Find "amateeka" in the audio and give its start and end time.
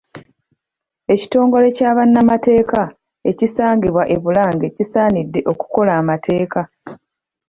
6.01-6.61